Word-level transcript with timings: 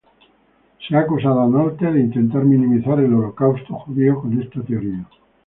Se 0.79 0.95
ha 0.95 1.01
acusado 1.01 1.43
a 1.43 1.47
Nolte 1.47 1.91
de 1.91 1.99
intentar 1.99 2.43
minimizar 2.43 2.99
el 2.99 3.13
Holocausto 3.13 3.75
judío 3.75 4.19
con 4.19 4.41
esta 4.41 4.59
teoría. 4.63 5.05